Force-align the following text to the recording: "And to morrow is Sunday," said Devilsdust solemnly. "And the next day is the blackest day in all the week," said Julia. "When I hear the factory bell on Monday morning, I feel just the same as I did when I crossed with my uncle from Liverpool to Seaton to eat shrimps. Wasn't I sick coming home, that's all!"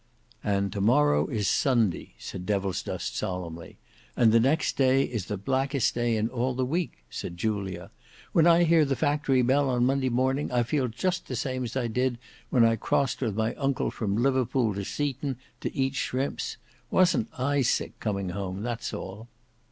"And 0.43 0.73
to 0.73 0.81
morrow 0.81 1.27
is 1.27 1.47
Sunday," 1.47 2.15
said 2.17 2.47
Devilsdust 2.47 3.15
solemnly. 3.15 3.77
"And 4.17 4.31
the 4.31 4.39
next 4.39 4.75
day 4.75 5.03
is 5.03 5.27
the 5.27 5.37
blackest 5.37 5.93
day 5.93 6.17
in 6.17 6.27
all 6.27 6.55
the 6.55 6.65
week," 6.65 7.03
said 7.11 7.37
Julia. 7.37 7.91
"When 8.31 8.47
I 8.47 8.63
hear 8.63 8.83
the 8.83 8.95
factory 8.95 9.43
bell 9.43 9.69
on 9.69 9.85
Monday 9.85 10.09
morning, 10.09 10.51
I 10.51 10.63
feel 10.63 10.87
just 10.87 11.27
the 11.27 11.35
same 11.35 11.63
as 11.63 11.77
I 11.77 11.85
did 11.85 12.17
when 12.49 12.65
I 12.65 12.77
crossed 12.77 13.21
with 13.21 13.35
my 13.35 13.53
uncle 13.53 13.91
from 13.91 14.15
Liverpool 14.23 14.73
to 14.73 14.83
Seaton 14.83 15.37
to 15.59 15.71
eat 15.75 15.93
shrimps. 15.93 16.57
Wasn't 16.89 17.29
I 17.39 17.61
sick 17.61 17.99
coming 17.99 18.29
home, 18.29 18.63
that's 18.63 18.95
all!" 18.95 19.27